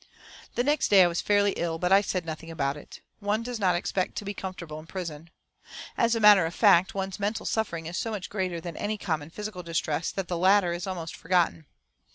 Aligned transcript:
The 0.55 0.63
next 0.63 0.87
day 0.87 1.03
I 1.03 1.07
was 1.07 1.21
fairly 1.21 1.51
ill, 1.51 1.77
but 1.77 1.91
I 1.91 2.01
said 2.01 2.25
nothing 2.25 2.49
about 2.49 2.75
it. 2.75 3.01
One 3.19 3.43
does 3.43 3.59
not 3.59 3.75
expect 3.75 4.15
to 4.15 4.25
be 4.25 4.33
comfortable 4.33 4.79
in 4.79 4.87
prison. 4.87 5.29
As 5.95 6.15
a 6.15 6.19
matter 6.19 6.43
of 6.47 6.55
fact, 6.55 6.95
one's 6.95 7.19
mental 7.19 7.45
suffering 7.45 7.85
is 7.85 7.97
so 7.99 8.09
much 8.09 8.27
greater 8.27 8.59
than 8.59 8.75
any 8.75 8.97
common 8.97 9.29
physical 9.29 9.61
distress 9.61 10.09
that 10.13 10.27
the 10.27 10.39
latter 10.39 10.73
is 10.73 10.87
almost 10.87 11.15
forgotten. 11.15 11.67